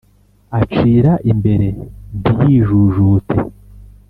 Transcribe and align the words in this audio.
Acira 0.59 1.11
imbere 1.31 1.67
ntiyijujute 2.19 3.35